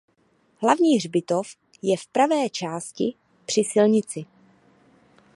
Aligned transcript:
Hlavní 0.57 0.97
hřbitov 0.97 1.55
je 1.81 1.97
v 1.97 2.07
pravé 2.07 2.49
části 2.49 3.15
při 3.45 3.63
silnici. 3.63 4.25